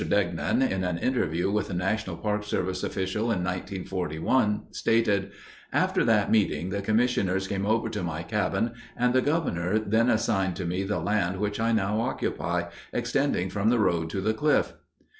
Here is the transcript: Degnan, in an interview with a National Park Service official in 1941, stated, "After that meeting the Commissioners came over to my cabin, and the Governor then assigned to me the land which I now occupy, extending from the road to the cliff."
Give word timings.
Degnan, 0.01 0.63
in 0.63 0.83
an 0.83 0.97
interview 0.97 1.51
with 1.51 1.69
a 1.69 1.75
National 1.75 2.17
Park 2.17 2.43
Service 2.43 2.81
official 2.81 3.25
in 3.25 3.43
1941, 3.43 4.63
stated, 4.71 5.29
"After 5.71 6.03
that 6.03 6.31
meeting 6.31 6.71
the 6.71 6.81
Commissioners 6.81 7.47
came 7.47 7.67
over 7.67 7.87
to 7.89 8.01
my 8.01 8.23
cabin, 8.23 8.71
and 8.97 9.13
the 9.13 9.21
Governor 9.21 9.77
then 9.77 10.09
assigned 10.09 10.55
to 10.55 10.65
me 10.65 10.81
the 10.83 10.97
land 10.97 11.37
which 11.39 11.59
I 11.59 11.71
now 11.71 12.01
occupy, 12.01 12.63
extending 12.91 13.51
from 13.51 13.69
the 13.69 13.77
road 13.77 14.09
to 14.09 14.21
the 14.21 14.33
cliff." 14.33 14.73